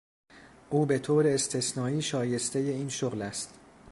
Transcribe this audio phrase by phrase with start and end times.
[0.69, 3.53] او به طور استثنایی شایستهی این شغل است.